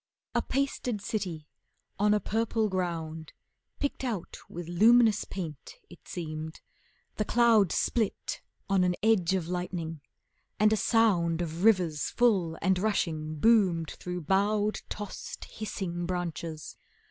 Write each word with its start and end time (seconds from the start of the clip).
A 0.33 0.41
pasted 0.41 0.99
city 0.99 1.45
on 1.99 2.11
a 2.11 2.19
purple 2.19 2.69
ground, 2.69 3.33
Picked 3.79 4.03
out 4.03 4.35
with 4.49 4.67
luminous 4.67 5.25
paint, 5.25 5.75
it 5.91 6.07
seemed. 6.07 6.59
The 7.17 7.23
cloud 7.23 7.71
Split 7.71 8.41
on 8.67 8.83
an 8.83 8.95
edge 9.03 9.35
of 9.35 9.47
lightning, 9.47 10.01
and 10.59 10.73
a 10.73 10.75
sound 10.75 11.39
Of 11.39 11.63
rivers 11.63 12.09
full 12.09 12.57
and 12.63 12.79
rushing 12.79 13.35
boomed 13.35 13.91
through 13.91 14.21
bowed, 14.21 14.81
Tossed, 14.89 15.45
hissing 15.45 16.07
branches. 16.07 16.77